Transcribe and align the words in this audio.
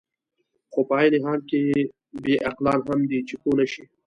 خو 0.71 0.79
په 0.87 0.93
عین 0.99 1.15
حال 1.27 1.39
کې 1.49 1.59
بې 2.23 2.35
عقلان 2.49 2.79
هم 2.89 2.99
دي، 3.09 3.19
چې 3.27 3.35
پوه 3.41 3.53
نه 3.59 3.65
شي. 3.71 3.83